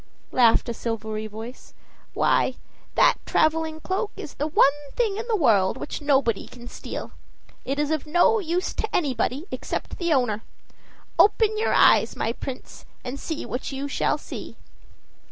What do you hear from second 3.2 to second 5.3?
traveling cloak is the one thing in